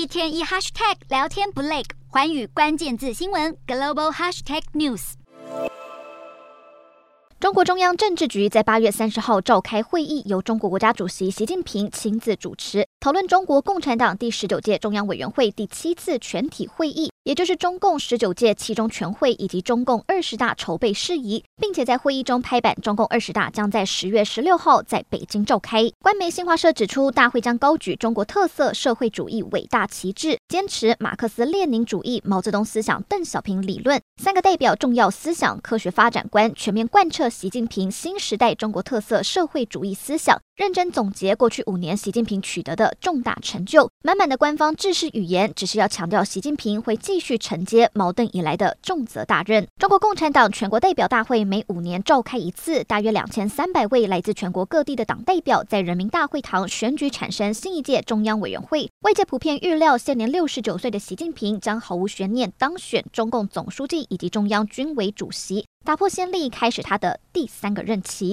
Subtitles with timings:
[0.00, 5.12] 一天一 hashtag 聊天不累，寰宇关键字新闻 global hashtag news。
[7.38, 25.90] 中国中央政治局在八月三十号召开会议，由中国国家主席习近平亲自主持，讨论中国共产党第十九届中央委员会第七次全体会议，也就是中共十九届七中全会以及中共二十大筹备事宜，并且在会议中拍板，中共二十大将在十月十六号在北京召开。
[25.98, 37.28] 官媒新华社指出，大会将高举中国特色社会主义伟大旗帜，坚持马克思列宁主义、毛泽东思想、邓小平理论三个代表重要思想科学发展观，全面贯彻。
[37.28, 49.66] 习近平新时代中国特色社会主义思想，认真总结过去五年习近平取得的重大成就，满满的官方制式语言，只是要强调习近平会继续承接毛邓以来的重责大任。
[49.78, 58.90] 中国共产党全国代表大会每五年召开一次，大约两千三百位来自全国各地的党代表在人民大会堂选举产生新一届中央委员会。
[59.00, 65.64] 外界普遍预料，现年六十九岁的习近平将毫无悬念当选中共总书记以及中央军委主席。
[65.86, 68.28] 打破先例，开始他的第三个任期。